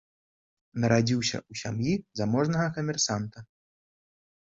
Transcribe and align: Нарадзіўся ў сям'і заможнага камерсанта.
Нарадзіўся 0.85 1.37
ў 1.41 1.53
сям'і 1.63 1.93
заможнага 2.23 2.67
камерсанта. 2.81 3.49